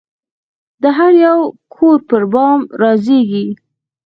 [0.81, 1.39] د هریو
[1.73, 3.45] کور پربام رازیږې